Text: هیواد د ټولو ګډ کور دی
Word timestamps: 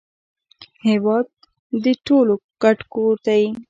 هیواد 0.87 1.27
د 1.83 1.85
ټولو 2.07 2.33
ګډ 2.63 2.77
کور 2.93 3.15
دی 3.27 3.43